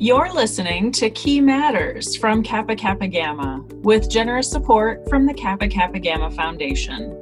[0.00, 5.66] You're listening to Key Matters from Kappa Kappa Gamma with generous support from the Kappa
[5.66, 7.20] Kappa Gamma Foundation.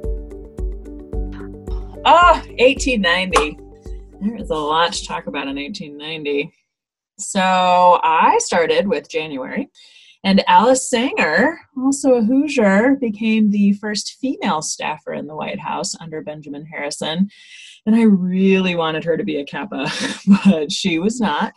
[2.05, 3.57] Ah, oh, 1890.
[4.21, 6.53] There is a lot to talk about in 1890.
[7.17, 9.69] So I started with January,
[10.23, 15.95] and Alice Sanger, also a Hoosier, became the first female staffer in the White House
[15.99, 17.31] under Benjamin Harrison.
[17.87, 19.91] And I really wanted her to be a Kappa,
[20.45, 21.53] but she was not.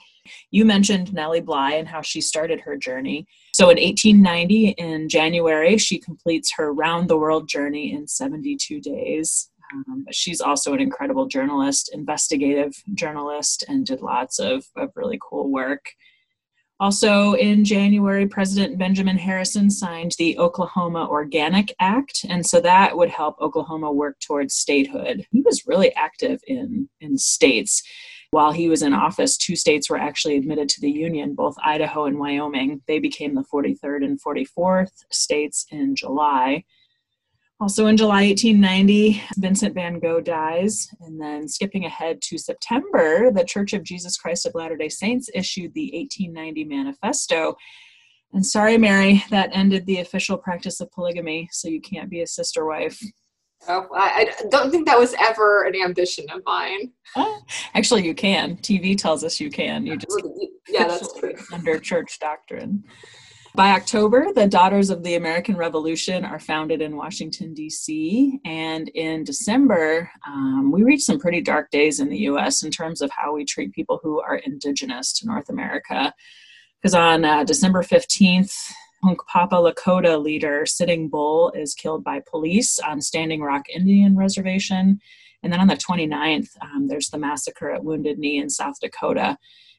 [0.51, 3.27] You mentioned Nellie Bly and how she started her journey.
[3.52, 9.51] So in 1890, in January, she completes her round the world journey in 72 days.
[9.73, 15.51] Um, she's also an incredible journalist, investigative journalist, and did lots of, of really cool
[15.51, 15.84] work.
[16.80, 23.10] Also, in January, President Benjamin Harrison signed the Oklahoma Organic Act, and so that would
[23.10, 25.26] help Oklahoma work towards statehood.
[25.30, 27.82] He was really active in, in states.
[28.32, 32.04] While he was in office, two states were actually admitted to the Union, both Idaho
[32.04, 32.80] and Wyoming.
[32.86, 36.64] They became the 43rd and 44th states in July.
[37.60, 40.88] Also in July 1890, Vincent van Gogh dies.
[41.01, 45.28] And then skipping ahead to September, the Church of Jesus Christ of Latter day Saints
[45.34, 47.56] issued the 1890 Manifesto.
[48.32, 52.26] And sorry, Mary, that ended the official practice of polygamy, so you can't be a
[52.28, 53.02] sister wife.
[53.69, 56.93] Oh, I, I don't think that was ever an ambition of mine.
[57.75, 58.57] Actually, you can.
[58.57, 59.87] TV tells us you can.
[59.87, 60.23] You just
[60.69, 61.35] yeah, that's true.
[61.53, 62.85] under church doctrine.
[63.55, 68.38] By October, the Daughters of the American Revolution are founded in Washington, D.C.
[68.44, 72.62] And in December, um, we reach some pretty dark days in the U.S.
[72.62, 76.15] in terms of how we treat people who are indigenous to North America.
[76.81, 78.55] Because on uh, December 15th,
[79.04, 85.00] Hunkpapa Lakota leader Sitting Bull is killed by police on Standing Rock Indian Reservation.
[85.42, 89.38] And then on the 29th, um, there's the massacre at Wounded Knee in South Dakota.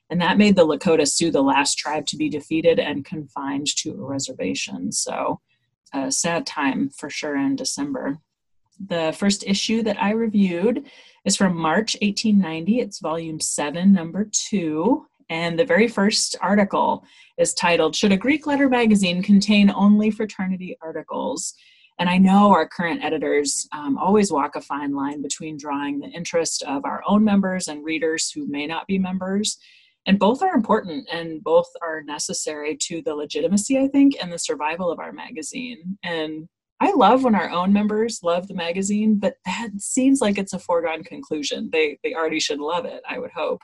[0.09, 3.91] And that made the Lakota Sioux the last tribe to be defeated and confined to
[3.91, 4.91] a reservation.
[4.91, 5.39] So,
[5.93, 8.17] a sad time for sure in December.
[8.85, 10.89] The first issue that I reviewed
[11.25, 12.79] is from March 1890.
[12.79, 15.05] It's volume 7, number 2.
[15.31, 17.05] And the very first article
[17.37, 21.53] is titled Should a Greek Letter Magazine Contain Only Fraternity Articles?
[21.99, 26.09] And I know our current editors um, always walk a fine line between drawing the
[26.09, 29.57] interest of our own members and readers who may not be members.
[30.05, 34.39] And both are important and both are necessary to the legitimacy i think and the
[34.39, 35.97] survival of our magazine.
[36.03, 36.49] And
[36.81, 40.59] i love when our own members love the magazine but that seems like it's a
[40.59, 41.69] foregone conclusion.
[41.71, 43.61] They they already should love it i would hope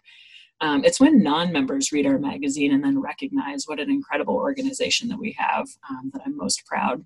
[0.62, 5.20] um, it's when non-members read our magazine and then recognize what an incredible organization that
[5.20, 7.04] we have um, that i'm most proud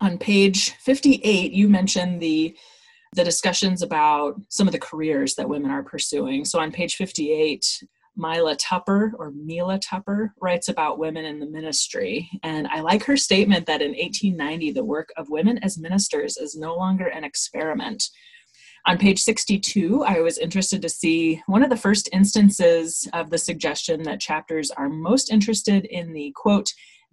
[0.00, 2.56] on page 58 you mentioned the
[3.14, 6.44] the discussions about some of the careers that women are pursuing.
[6.44, 7.84] So on page 58,
[8.16, 12.28] Mila Tupper or Mila Tupper writes about women in the ministry.
[12.42, 16.56] And I like her statement that in 1890, the work of women as ministers is
[16.56, 18.08] no longer an experiment.
[18.86, 23.38] On page 62, I was interested to see one of the first instances of the
[23.38, 26.70] suggestion that chapters are most interested in the quote,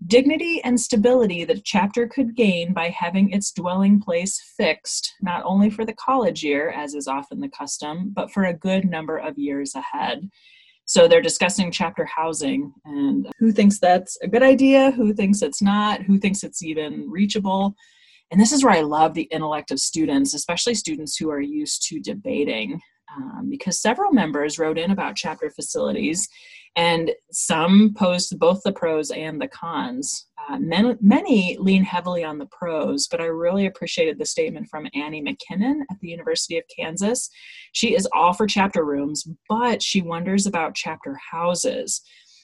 [0.08, 5.44] dignity and stability that a chapter could gain by having its dwelling place fixed, not
[5.46, 9.18] only for the college year, as is often the custom, but for a good number
[9.18, 10.30] of years ahead.
[10.86, 15.62] So they're discussing chapter housing and who thinks that's a good idea, who thinks it's
[15.62, 17.76] not, who thinks it's even reachable.
[18.32, 21.86] And this is where I love the intellect of students, especially students who are used
[21.90, 22.80] to debating,
[23.16, 26.30] um, because several members wrote in about chapter facilities
[26.78, 30.28] and some posed both the pros and the cons.
[30.50, 34.88] Uh, many, many lean heavily on the pros, but I really appreciated the statement from
[34.94, 37.30] Annie McKinnon at the University of Kansas.
[37.74, 42.02] She is all for chapter rooms, but she wonders about chapter houses.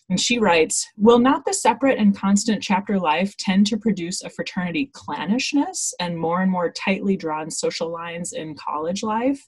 [0.10, 4.30] And she writes Will not the separate and constant chapter life tend to produce a
[4.30, 9.48] fraternity clannishness and more and more tightly drawn social lines in college life?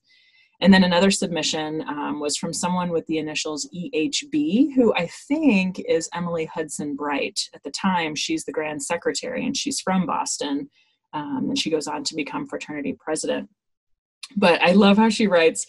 [0.62, 5.80] And then another submission um, was from someone with the initials EHB, who I think
[5.88, 7.39] is Emily Hudson Bright.
[7.54, 10.69] At the time, she's the grand secretary and she's from Boston.
[11.13, 13.50] Um, and she goes on to become fraternity president.
[14.36, 15.66] But I love how she writes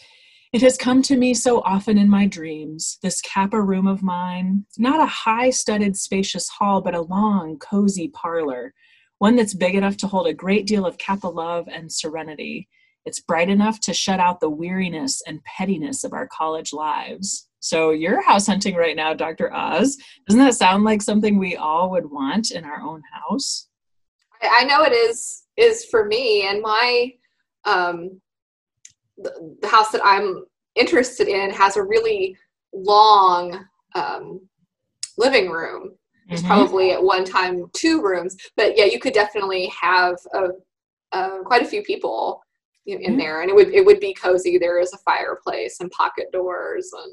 [0.52, 4.66] It has come to me so often in my dreams, this Kappa room of mine,
[4.78, 8.74] not a high studded, spacious hall, but a long, cozy parlor,
[9.18, 12.68] one that's big enough to hold a great deal of Kappa love and serenity
[13.06, 17.48] it's bright enough to shut out the weariness and pettiness of our college lives.
[17.60, 19.52] So you're house hunting right now, Dr.
[19.52, 19.96] Oz.
[20.26, 23.68] Doesn't that sound like something we all would want in our own house?
[24.42, 27.12] I know it is is for me and my
[27.64, 28.20] um
[29.22, 30.44] the, house that I'm
[30.74, 32.36] interested in has a really
[32.72, 33.64] long
[33.94, 34.40] um
[35.18, 35.92] living room.
[36.28, 36.52] There's mm-hmm.
[36.52, 41.66] probably at one time two rooms, but yeah, you could definitely have a, quite a
[41.66, 42.40] few people
[42.86, 43.18] in mm-hmm.
[43.18, 44.58] there, and it would it would be cozy.
[44.58, 47.12] There is a fireplace and pocket doors, and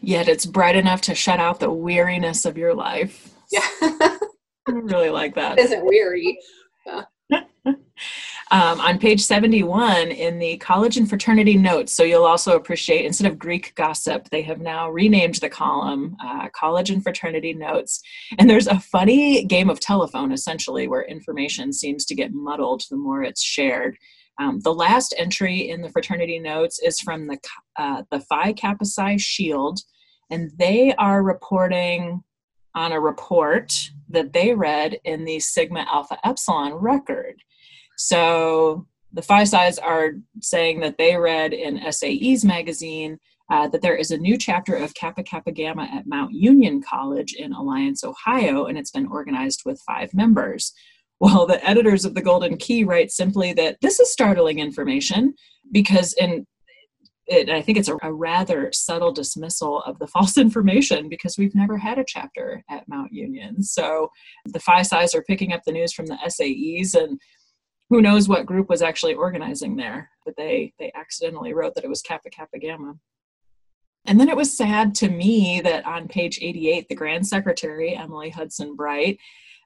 [0.00, 3.34] yet it's bright enough to shut out the weariness of your life.
[3.50, 4.18] Yeah, I
[4.66, 5.58] really like that.
[5.58, 6.38] It isn't weary.
[7.28, 7.42] Yeah.
[8.50, 11.92] Um, on page 71 in the college and fraternity notes.
[11.92, 16.48] So you'll also appreciate, instead of Greek gossip, they have now renamed the column uh,
[16.54, 18.00] College and Fraternity Notes.
[18.38, 22.96] And there's a funny game of telephone, essentially, where information seems to get muddled the
[22.96, 23.96] more it's shared.
[24.38, 27.38] Um, the last entry in the fraternity notes is from the,
[27.78, 29.80] uh, the Phi Kappa Psi Shield,
[30.30, 32.22] and they are reporting
[32.74, 37.42] on a report that they read in the Sigma Alpha Epsilon record.
[37.96, 43.18] So the Phi Psis are saying that they read in SAE's magazine
[43.50, 47.32] uh, that there is a new chapter of Kappa Kappa Gamma at Mount Union College
[47.34, 50.72] in Alliance, Ohio, and it's been organized with five members.
[51.20, 55.34] Well, the editors of the Golden Key write simply that this is startling information
[55.72, 56.46] because in
[57.26, 61.54] it, I think it's a, a, rather subtle dismissal of the false information because we've
[61.54, 63.62] never had a chapter at Mount Union.
[63.62, 64.10] So
[64.44, 67.18] the Phi Psis are picking up the news from the SAEs and
[67.88, 71.90] who knows what group was actually organizing there, but they they accidentally wrote that it
[71.90, 72.94] was Kappa Kappa Gamma.
[74.06, 78.30] And then it was sad to me that on page 88, the Grand Secretary, Emily
[78.30, 79.18] Hudson Bright,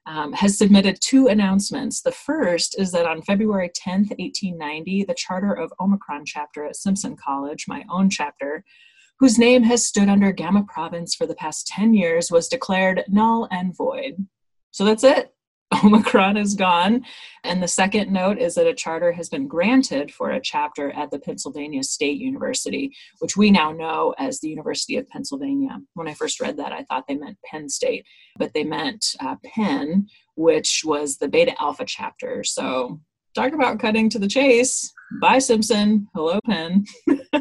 [0.07, 2.01] um, has submitted two announcements.
[2.01, 7.15] The first is that on February 10th, 1890, the charter of Omicron chapter at Simpson
[7.15, 8.63] College, my own chapter,
[9.19, 13.47] whose name has stood under Gamma Province for the past 10 years, was declared null
[13.51, 14.25] and void.
[14.71, 15.35] So that's it.
[15.83, 17.05] Omicron is gone.
[17.43, 21.09] And the second note is that a charter has been granted for a chapter at
[21.11, 25.79] the Pennsylvania State University, which we now know as the University of Pennsylvania.
[25.93, 28.05] When I first read that, I thought they meant Penn State,
[28.37, 32.43] but they meant uh, Penn, which was the Beta Alpha chapter.
[32.43, 32.99] So
[33.33, 34.91] talk about cutting to the chase.
[35.19, 36.07] Bye, Simpson.
[36.13, 36.85] Hello, Penn.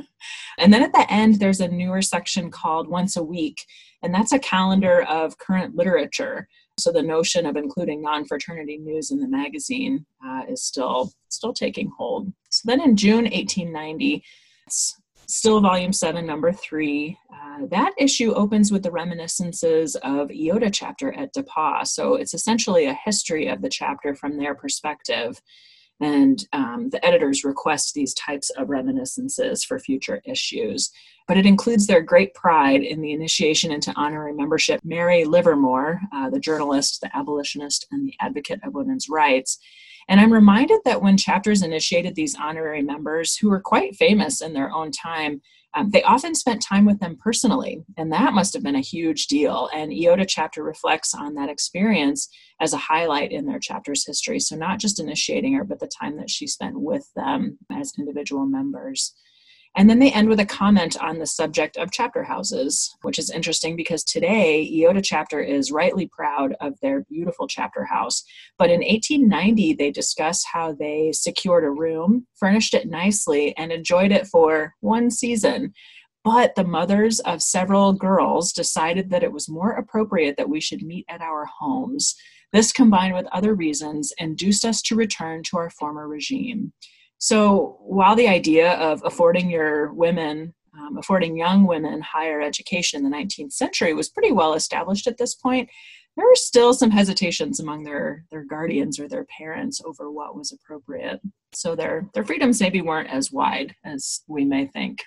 [0.58, 3.64] and then at the end, there's a newer section called Once a Week,
[4.02, 6.48] and that's a calendar of current literature.
[6.78, 11.90] So the notion of including non-fraternity news in the magazine uh, is still still taking
[11.96, 12.32] hold.
[12.50, 14.24] So then in June 1890,
[14.66, 17.16] it's still volume seven, number three.
[17.32, 21.86] Uh, that issue opens with the reminiscences of Iota chapter at DePauw.
[21.86, 25.40] So it's essentially a history of the chapter from their perspective.
[26.00, 30.90] And um, the editors request these types of reminiscences for future issues.
[31.28, 34.80] But it includes their great pride in the initiation into honorary membership.
[34.82, 39.58] Mary Livermore, uh, the journalist, the abolitionist, and the advocate of women's rights.
[40.08, 44.54] And I'm reminded that when chapters initiated these honorary members, who were quite famous in
[44.54, 45.40] their own time,
[45.74, 49.28] um, they often spent time with them personally, and that must have been a huge
[49.28, 49.68] deal.
[49.72, 52.28] And Iota chapter reflects on that experience
[52.60, 54.40] as a highlight in their chapter's history.
[54.40, 58.46] So, not just initiating her, but the time that she spent with them as individual
[58.46, 59.14] members.
[59.76, 63.30] And then they end with a comment on the subject of chapter houses, which is
[63.30, 68.24] interesting because today Iota chapter is rightly proud of their beautiful chapter house.
[68.58, 74.10] But in 1890, they discuss how they secured a room, furnished it nicely, and enjoyed
[74.10, 75.72] it for one season.
[76.24, 80.82] But the mothers of several girls decided that it was more appropriate that we should
[80.82, 82.16] meet at our homes.
[82.52, 86.72] This, combined with other reasons, induced us to return to our former regime.
[87.20, 93.10] So while the idea of affording your women, um, affording young women higher education in
[93.10, 95.68] the 19th century was pretty well established at this point,
[96.16, 100.50] there were still some hesitations among their, their guardians or their parents over what was
[100.50, 101.20] appropriate.
[101.52, 105.04] So their, their freedoms maybe weren't as wide as we may think.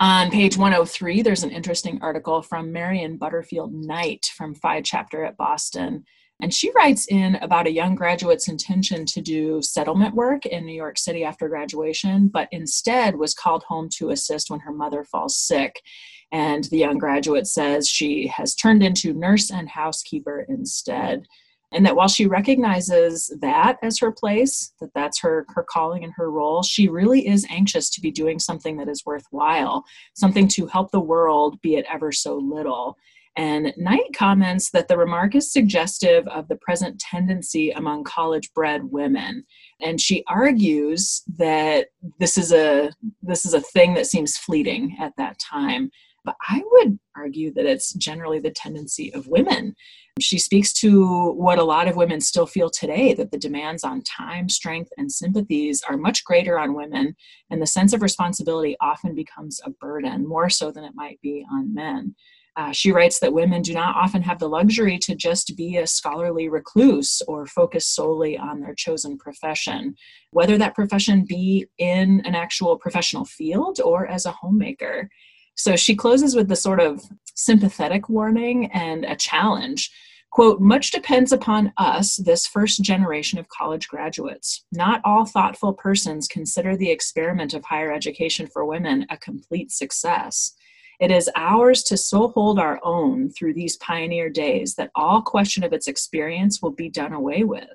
[0.00, 5.36] On page 103, there's an interesting article from Marion Butterfield Knight from Phi Chapter at
[5.36, 6.04] Boston
[6.40, 10.74] and she writes in about a young graduate's intention to do settlement work in New
[10.74, 15.36] York City after graduation, but instead was called home to assist when her mother falls
[15.36, 15.82] sick.
[16.30, 21.26] And the young graduate says she has turned into nurse and housekeeper instead.
[21.72, 26.12] And that while she recognizes that as her place, that that's her, her calling and
[26.16, 30.66] her role, she really is anxious to be doing something that is worthwhile, something to
[30.66, 32.96] help the world, be it ever so little.
[33.38, 38.82] And Knight comments that the remark is suggestive of the present tendency among college bred
[38.90, 39.44] women.
[39.80, 41.86] And she argues that
[42.18, 42.90] this is a
[43.22, 45.92] this is a thing that seems fleeting at that time.
[46.24, 49.76] But I would argue that it's generally the tendency of women.
[50.20, 54.02] She speaks to what a lot of women still feel today that the demands on
[54.02, 57.14] time, strength, and sympathies are much greater on women,
[57.50, 61.46] and the sense of responsibility often becomes a burden, more so than it might be
[61.52, 62.16] on men.
[62.58, 65.86] Uh, she writes that women do not often have the luxury to just be a
[65.86, 69.94] scholarly recluse or focus solely on their chosen profession,
[70.32, 75.08] whether that profession be in an actual professional field or as a homemaker.
[75.54, 77.00] So she closes with the sort of
[77.36, 79.88] sympathetic warning and a challenge.
[80.32, 84.64] Quote, much depends upon us, this first generation of college graduates.
[84.72, 90.54] Not all thoughtful persons consider the experiment of higher education for women a complete success.
[91.00, 95.62] It is ours to so hold our own through these pioneer days that all question
[95.62, 97.68] of its experience will be done away with.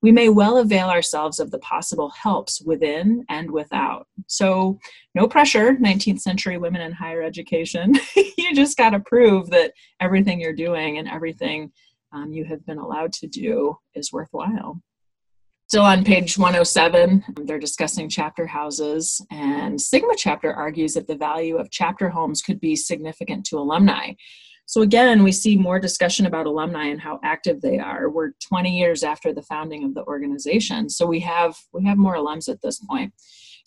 [0.00, 4.06] We may well avail ourselves of the possible helps within and without.
[4.28, 4.78] So,
[5.14, 7.98] no pressure, 19th century women in higher education.
[8.16, 11.72] you just got to prove that everything you're doing and everything
[12.12, 14.80] um, you have been allowed to do is worthwhile.
[15.68, 21.58] Still on page 107, they're discussing chapter houses, and Sigma chapter argues that the value
[21.58, 24.12] of chapter homes could be significant to alumni.
[24.64, 28.08] So again, we see more discussion about alumni and how active they are.
[28.08, 32.14] We're 20 years after the founding of the organization, so we have we have more
[32.14, 33.12] alums at this point.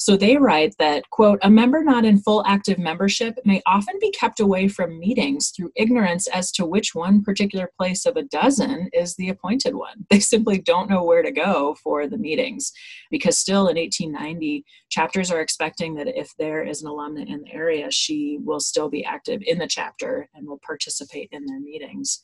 [0.02, 4.10] So they write that, quote, a member not in full active membership may often be
[4.10, 8.90] kept away from meetings through ignorance as to which one particular place of a dozen
[8.94, 10.04] is the appointed one.
[10.10, 12.72] They simply don't know where to go for the meetings
[13.12, 17.54] because still in 1890, chapters are expecting that if there is an alumna in the
[17.54, 22.24] area, she will still be active in the chapter and will participate in their meetings.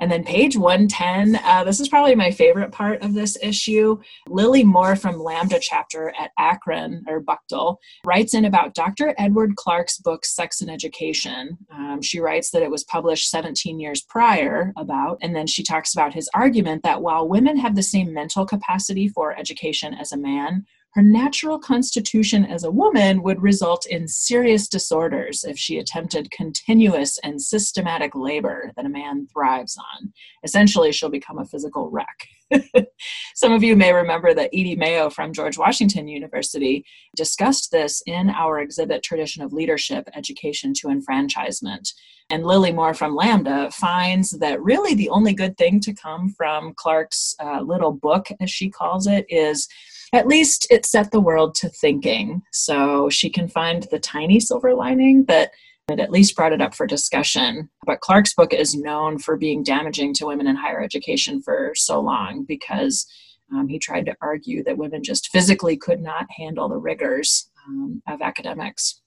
[0.00, 4.00] And then page 110, uh, this is probably my favorite part of this issue.
[4.28, 9.14] Lily Moore from Lambda chapter at Akron or Buchtel writes in about Dr.
[9.18, 11.58] Edward Clarke's book, Sex and Education.
[11.72, 15.94] Um, she writes that it was published 17 years prior about, and then she talks
[15.94, 20.16] about his argument that while women have the same mental capacity for education as a
[20.16, 26.30] man, her natural constitution as a woman would result in serious disorders if she attempted
[26.30, 30.12] continuous and systematic labor that a man thrives on.
[30.44, 32.28] Essentially, she'll become a physical wreck.
[33.34, 36.84] Some of you may remember that Edie Mayo from George Washington University
[37.16, 41.92] discussed this in our exhibit Tradition of Leadership Education to Enfranchisement.
[42.28, 46.74] And Lily Moore from Lambda finds that really the only good thing to come from
[46.74, 49.68] Clarke's uh, little book, as she calls it, is
[50.12, 52.42] at least it set the world to thinking.
[52.52, 55.52] So she can find the tiny silver lining that
[55.90, 57.68] it at least brought it up for discussion.
[57.86, 62.00] But Clarke's book is known for being damaging to women in higher education for so
[62.00, 63.06] long because
[63.52, 68.02] um, he tried to argue that women just physically could not handle the rigors um,
[68.08, 69.01] of academics.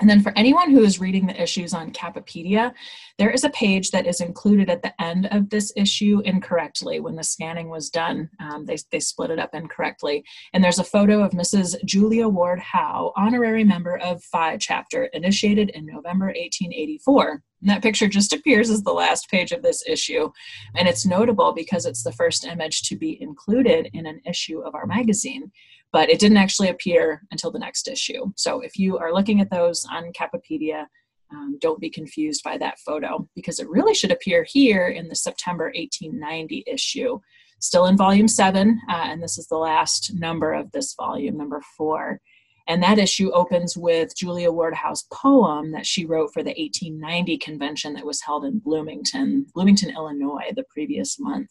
[0.00, 2.72] And then for anyone who is reading the issues on Kappapedia,
[3.18, 6.98] there is a page that is included at the end of this issue incorrectly.
[6.98, 10.24] When the scanning was done, um, they, they split it up incorrectly.
[10.52, 11.76] And there's a photo of Mrs.
[11.84, 17.42] Julia Ward Howe, honorary member of Phi chapter, initiated in November 1884.
[17.60, 20.32] And that picture just appears as the last page of this issue.
[20.74, 24.74] And it's notable because it's the first image to be included in an issue of
[24.74, 25.52] our magazine
[25.92, 28.32] but it didn't actually appear until the next issue.
[28.36, 30.86] So if you are looking at those on Kappapedia,
[31.30, 35.14] um, don't be confused by that photo because it really should appear here in the
[35.14, 37.20] September 1890 issue.
[37.60, 41.62] Still in volume seven, uh, and this is the last number of this volume, number
[41.76, 42.20] four.
[42.68, 47.38] And that issue opens with Julia Ward Howe's poem that she wrote for the 1890
[47.38, 51.50] convention that was held in Bloomington, Bloomington, Illinois, the previous month.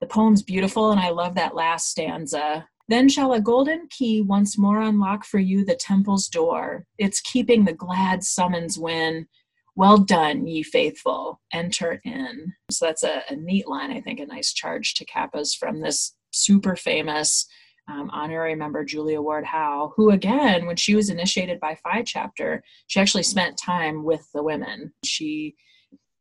[0.00, 4.58] The poem's beautiful, and I love that last stanza then shall a golden key once
[4.58, 6.84] more unlock for you the temple's door.
[6.98, 9.26] It's keeping the glad summons when,
[9.76, 12.52] well done, ye faithful, enter in.
[12.70, 16.14] So that's a, a neat line, I think, a nice charge to Kappas from this
[16.32, 17.46] super famous
[17.88, 22.62] um, honorary member Julia Ward Howe, who again, when she was initiated by Phi Chapter,
[22.86, 24.92] she actually spent time with the women.
[25.04, 25.56] She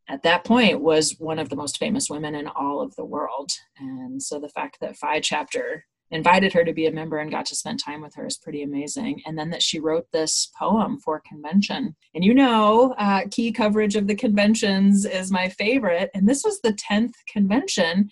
[0.09, 3.51] at that point was one of the most famous women in all of the world.
[3.77, 7.45] And so the fact that Phi Chapter invited her to be a member and got
[7.47, 9.21] to spend time with her is pretty amazing.
[9.25, 11.95] And then that she wrote this poem for convention.
[12.13, 16.11] And you know, uh, key coverage of the conventions is my favorite.
[16.13, 18.09] And this was the 10th convention.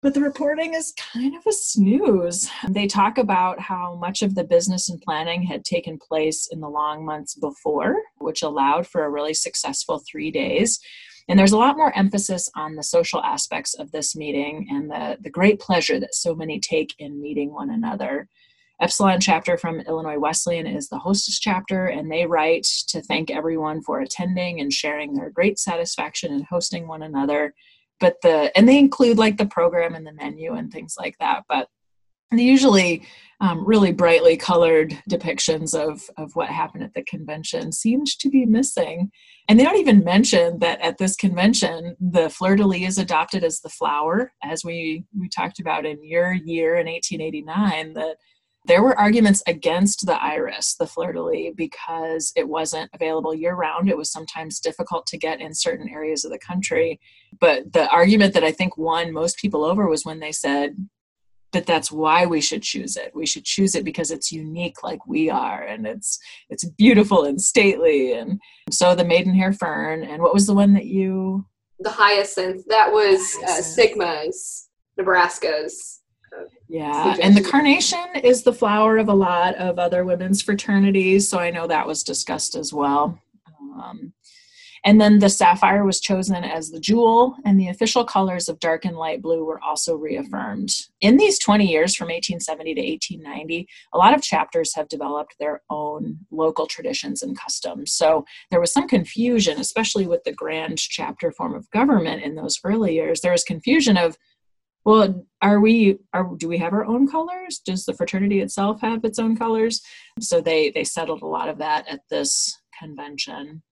[0.00, 2.50] But the reporting is kind of a snooze.
[2.68, 6.68] They talk about how much of the business and planning had taken place in the
[6.68, 10.80] long months before, which allowed for a really successful three days
[11.28, 15.18] and there's a lot more emphasis on the social aspects of this meeting and the,
[15.20, 18.28] the great pleasure that so many take in meeting one another.
[18.80, 23.80] Epsilon chapter from Illinois Wesleyan is the hostess chapter, and they write to thank everyone
[23.80, 27.54] for attending and sharing their great satisfaction in hosting one another.
[28.00, 31.44] But the and they include like the program and the menu and things like that.
[31.48, 31.68] But
[32.40, 33.02] usually
[33.42, 38.46] um, really brightly colored depictions of, of what happened at the convention seemed to be
[38.46, 39.10] missing.
[39.48, 43.42] And they don't even mention that at this convention, the fleur de lis is adopted
[43.42, 48.16] as the flower, as we, we talked about in your year in 1889, that
[48.64, 53.54] there were arguments against the iris, the fleur de lis, because it wasn't available year
[53.56, 53.88] round.
[53.88, 57.00] It was sometimes difficult to get in certain areas of the country.
[57.40, 60.76] But the argument that I think won most people over was when they said,
[61.52, 63.12] but that's why we should choose it.
[63.14, 66.18] We should choose it because it's unique like we are and it's
[66.50, 68.40] it's beautiful and stately and
[68.70, 71.46] so the maidenhair fern and what was the one that you?
[71.80, 72.64] The hyacinth.
[72.68, 76.02] That was uh, sigma's nebraska's
[76.68, 81.38] yeah, and the carnation is the flower of a lot of other women's fraternities, so
[81.38, 83.18] I know that was discussed as well.
[83.76, 84.14] Um,
[84.84, 88.84] and then the sapphire was chosen as the jewel, and the official colors of dark
[88.84, 90.72] and light blue were also reaffirmed.
[91.00, 95.62] In these 20 years from 1870 to 1890, a lot of chapters have developed their
[95.70, 97.92] own local traditions and customs.
[97.92, 102.58] So there was some confusion, especially with the grand chapter form of government in those
[102.64, 103.20] early years.
[103.20, 104.16] There was confusion of
[104.84, 109.04] well are we are do we have our own colors does the fraternity itself have
[109.04, 109.80] its own colors
[110.18, 113.62] so they they settled a lot of that at this convention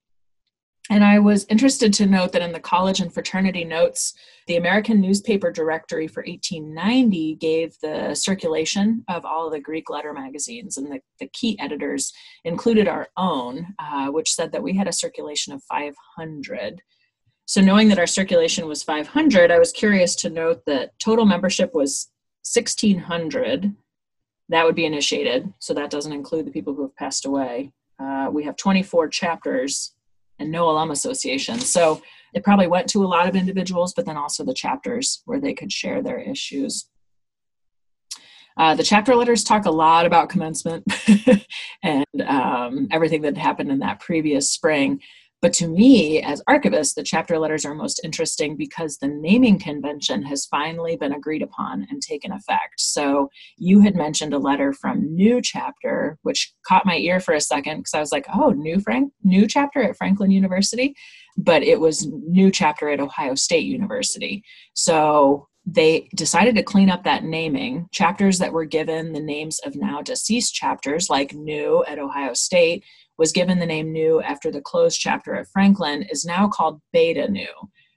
[0.89, 4.15] and I was interested to note that in the college and fraternity notes,
[4.47, 10.13] the American Newspaper Directory for 1890 gave the circulation of all of the Greek letter
[10.13, 12.13] magazines, and the, the key editors
[12.45, 16.81] included our own, uh, which said that we had a circulation of 500.
[17.47, 21.75] So, knowing that our circulation was 500, I was curious to note that total membership
[21.75, 22.09] was
[22.53, 23.75] 1,600.
[24.49, 27.73] That would be initiated, so that doesn't include the people who have passed away.
[28.01, 29.95] Uh, we have 24 chapters
[30.41, 31.61] and no alum association.
[31.61, 32.03] So
[32.35, 35.55] it probably went to a lot of individuals, but then also the chapters where they
[35.55, 36.89] could share their issues.
[38.57, 40.85] Uh, the chapter letters talk a lot about commencement
[41.83, 45.01] and um, everything that happened in that previous spring.
[45.43, 50.23] But to me, as archivist, the chapter letters are most interesting because the naming convention
[50.25, 52.79] has finally been agreed upon and taken effect.
[52.79, 57.41] So you had mentioned a letter from Nu Chapter, which caught my ear for a
[57.41, 60.95] second because I was like, oh, Nu Frank, Nu chapter at Franklin University,
[61.39, 64.45] but it was Nu chapter at Ohio State University.
[64.75, 67.87] So they decided to clean up that naming.
[67.93, 72.85] Chapters that were given the names of now deceased chapters, like Nu at Ohio State,
[73.21, 77.31] was given the name Nu after the closed chapter at Franklin, is now called Beta
[77.31, 77.45] Nu.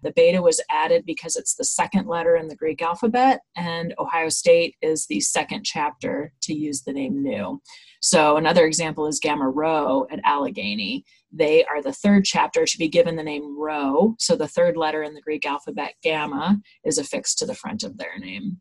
[0.02, 4.28] The beta was added because it's the second letter in the Greek alphabet, and Ohio
[4.28, 7.62] State is the second chapter to use the name Nu.
[8.02, 11.06] So, another example is Gamma Rho at Allegheny.
[11.32, 15.04] They are the third chapter to be given the name Rho, so the third letter
[15.04, 18.60] in the Greek alphabet, Gamma, is affixed to the front of their name.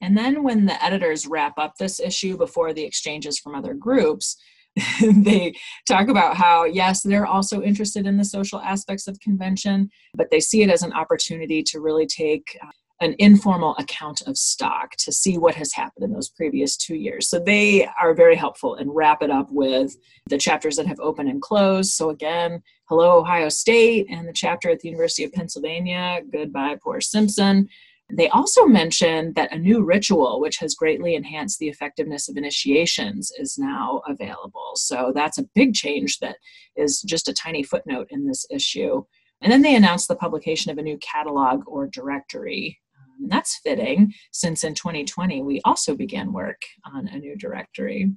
[0.00, 4.36] And then, when the editors wrap up this issue before the exchanges from other groups,
[5.00, 5.54] they
[5.88, 10.40] talk about how, yes, they're also interested in the social aspects of convention, but they
[10.40, 15.12] see it as an opportunity to really take uh, an informal account of stock to
[15.12, 17.28] see what has happened in those previous two years.
[17.28, 19.96] So they are very helpful and wrap it up with
[20.28, 21.92] the chapters that have opened and closed.
[21.92, 27.00] So again, hello, Ohio State, and the chapter at the University of Pennsylvania, goodbye, poor
[27.00, 27.68] Simpson.
[28.12, 33.32] They also mention that a new ritual, which has greatly enhanced the effectiveness of initiations,
[33.36, 34.72] is now available.
[34.76, 36.36] So that's a big change that
[36.76, 39.02] is just a tiny footnote in this issue.
[39.42, 42.78] And then they announced the publication of a new catalog or directory.
[42.96, 48.12] Um, that's fitting since in 2020 we also began work on a new directory.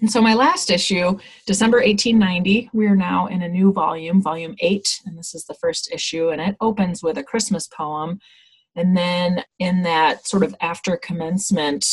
[0.00, 4.56] And so, my last issue, December 1890, we are now in a new volume, volume
[4.58, 8.18] eight, and this is the first issue, and it opens with a Christmas poem
[8.76, 11.84] and then in that sort of after commencement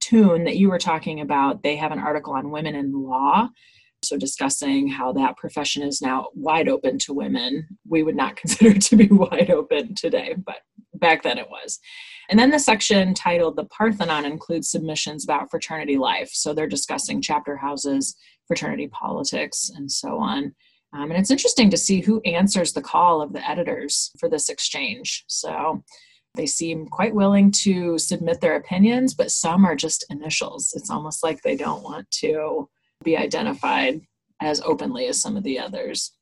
[0.00, 3.48] tune that you were talking about, they have an article on women in law.
[4.02, 7.66] So, discussing how that profession is now wide open to women.
[7.88, 10.58] We would not consider it to be wide open today, but
[10.94, 11.78] back then it was.
[12.28, 16.30] And then the section titled The Parthenon includes submissions about fraternity life.
[16.32, 18.14] So, they're discussing chapter houses,
[18.46, 20.54] fraternity politics, and so on.
[20.96, 24.48] Um, and it's interesting to see who answers the call of the editors for this
[24.48, 25.24] exchange.
[25.26, 25.84] So
[26.34, 30.72] they seem quite willing to submit their opinions, but some are just initials.
[30.74, 32.68] It's almost like they don't want to
[33.04, 34.00] be identified
[34.40, 36.12] as openly as some of the others.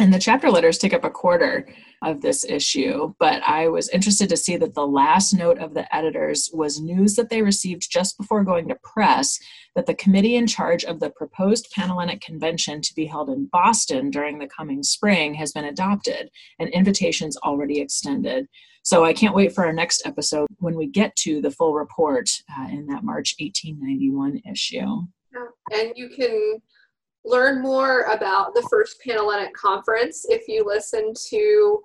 [0.00, 1.68] And the chapter letters take up a quarter
[2.02, 5.94] of this issue, but I was interested to see that the last note of the
[5.94, 9.38] editors was news that they received just before going to press
[9.74, 14.10] that the committee in charge of the proposed Panhellenic Convention to be held in Boston
[14.10, 18.46] during the coming spring has been adopted and invitations already extended.
[18.82, 22.30] So I can't wait for our next episode when we get to the full report
[22.56, 25.02] uh, in that March 1891 issue.
[25.72, 26.62] And you can
[27.26, 31.82] learn more about the first Panhellenic Conference if you listen to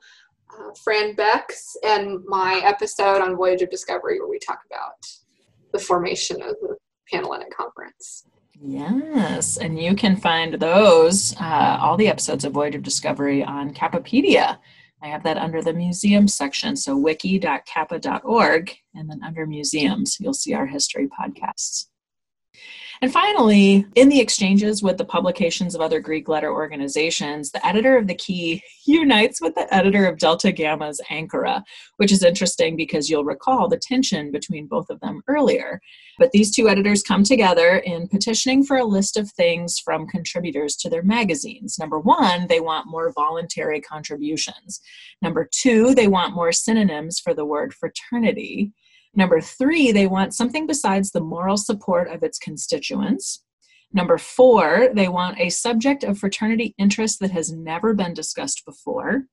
[0.54, 5.06] uh, Fran Becque's and my episode on Voyage of Discovery, where we talk about
[5.74, 6.78] the formation of the
[7.12, 8.26] Panhellenic Conference.
[8.64, 13.74] Yes, and you can find those, uh, all the episodes of Voyage of Discovery on
[13.74, 14.60] Kappapedia.
[15.04, 20.54] I have that under the museum section, so wiki.kappa.org, and then under museums, you'll see
[20.54, 21.88] our history podcasts.
[23.04, 27.98] And finally, in the exchanges with the publications of other Greek letter organizations, the editor
[27.98, 31.64] of the Key unites with the editor of Delta Gamma's Anchora,
[31.98, 35.82] which is interesting because you'll recall the tension between both of them earlier.
[36.20, 40.76] But these two editors come together in petitioning for a list of things from contributors
[40.76, 41.80] to their magazines.
[41.80, 44.80] Number one, they want more voluntary contributions.
[45.24, 48.74] Number two, they want more synonyms for the word fraternity.
[49.14, 53.44] Number three, they want something besides the moral support of its constituents.
[53.94, 59.26] Number four, they want a subject of fraternity interest that has never been discussed before.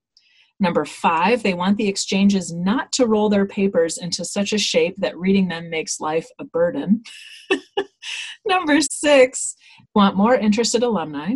[0.61, 4.97] Number five, they want the exchanges not to roll their papers into such a shape
[4.99, 7.05] that reading them makes life a burden.
[8.47, 9.55] Number six,
[9.95, 11.35] want more interested alumni.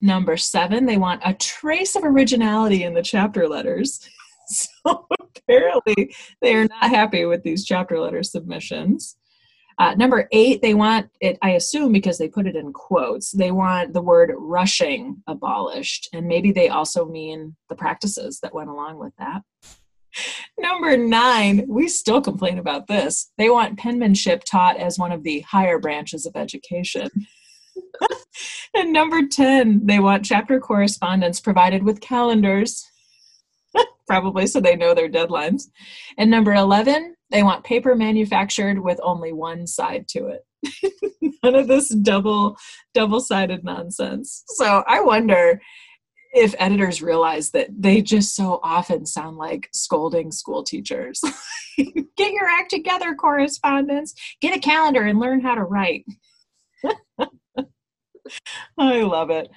[0.00, 4.00] Number seven, they want a trace of originality in the chapter letters.
[4.48, 5.06] so
[5.38, 9.16] apparently they are not happy with these chapter letter submissions.
[9.78, 13.50] Uh, number eight, they want it, I assume because they put it in quotes, they
[13.50, 16.08] want the word rushing abolished.
[16.12, 19.42] And maybe they also mean the practices that went along with that.
[20.58, 23.32] Number nine, we still complain about this.
[23.38, 27.08] They want penmanship taught as one of the higher branches of education.
[28.74, 32.86] and number 10, they want chapter correspondence provided with calendars
[34.06, 35.64] probably so they know their deadlines.
[36.18, 40.44] And number 11, they want paper manufactured with only one side to it.
[41.42, 42.56] None of this double
[42.94, 44.44] double-sided nonsense.
[44.48, 45.60] So I wonder
[46.32, 51.20] if editors realize that they just so often sound like scolding school teachers.
[52.16, 54.14] Get your act together, correspondence.
[54.40, 56.04] Get a calendar and learn how to write.
[58.78, 59.48] I love it.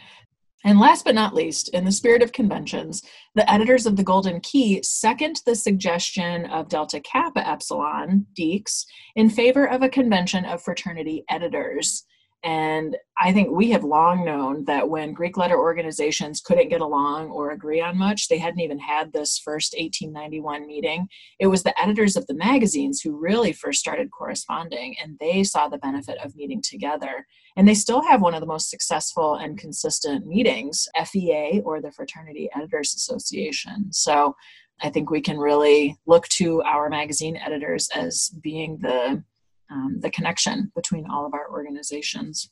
[0.65, 3.03] And last but not least, in the spirit of conventions,
[3.35, 8.83] the editors of the Golden Key second the suggestion of Delta Kappa Epsilon, Dekes,
[9.15, 12.03] in favor of a convention of fraternity editors.
[12.43, 17.29] And I think we have long known that when Greek letter organizations couldn't get along
[17.29, 21.07] or agree on much, they hadn't even had this first 1891 meeting.
[21.39, 25.67] It was the editors of the magazines who really first started corresponding, and they saw
[25.67, 27.27] the benefit of meeting together.
[27.57, 31.91] And they still have one of the most successful and consistent meetings, FEA or the
[31.91, 33.93] Fraternity Editors Association.
[33.93, 34.35] So
[34.81, 39.23] I think we can really look to our magazine editors as being the
[39.71, 42.51] um, the connection between all of our organizations.